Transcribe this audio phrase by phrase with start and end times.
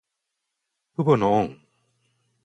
[0.95, 1.59] 父母の恩。